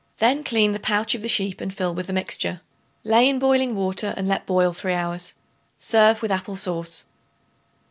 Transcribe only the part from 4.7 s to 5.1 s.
three